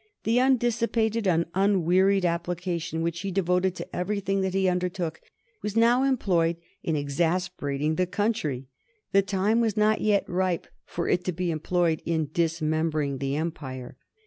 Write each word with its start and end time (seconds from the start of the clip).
The 0.23 0.39
"undissipated 0.39 1.27
and 1.27 1.45
unwearied 1.53 2.25
application" 2.25 3.03
which 3.03 3.19
he 3.19 3.29
devoted 3.29 3.75
to 3.75 3.95
everything 3.95 4.41
that 4.41 4.55
he 4.55 4.67
undertook 4.67 5.21
was 5.61 5.75
now 5.75 6.01
employed 6.01 6.57
in 6.81 6.95
exasperating 6.95 7.97
the 7.97 8.07
country. 8.07 8.65
The 9.11 9.21
time 9.21 9.61
was 9.61 9.77
not 9.77 10.01
yet 10.01 10.27
ripe 10.27 10.65
for 10.87 11.07
it 11.07 11.23
to 11.25 11.31
be 11.31 11.51
employed 11.51 12.01
in 12.03 12.31
dismembering 12.33 13.19
the 13.19 13.35
empire. 13.35 13.95